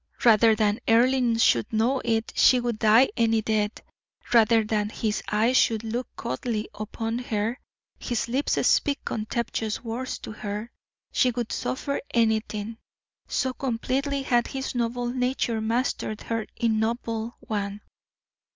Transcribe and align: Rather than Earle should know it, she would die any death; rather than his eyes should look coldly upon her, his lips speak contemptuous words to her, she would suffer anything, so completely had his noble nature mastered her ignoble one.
Rather 0.25 0.55
than 0.55 0.79
Earle 0.87 1.37
should 1.37 1.71
know 1.71 2.01
it, 2.03 2.33
she 2.35 2.59
would 2.59 2.79
die 2.79 3.09
any 3.15 3.43
death; 3.43 3.83
rather 4.33 4.63
than 4.63 4.89
his 4.89 5.21
eyes 5.31 5.55
should 5.57 5.83
look 5.83 6.07
coldly 6.15 6.67
upon 6.73 7.19
her, 7.19 7.59
his 7.99 8.27
lips 8.27 8.53
speak 8.65 9.05
contemptuous 9.05 9.83
words 9.83 10.17
to 10.17 10.31
her, 10.31 10.71
she 11.11 11.29
would 11.29 11.51
suffer 11.51 12.01
anything, 12.15 12.79
so 13.27 13.53
completely 13.53 14.23
had 14.23 14.47
his 14.47 14.73
noble 14.73 15.05
nature 15.09 15.61
mastered 15.61 16.21
her 16.21 16.47
ignoble 16.57 17.37
one. 17.41 17.81